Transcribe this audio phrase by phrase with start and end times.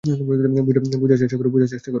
[0.03, 1.49] বুঝার চেষ্টা করো।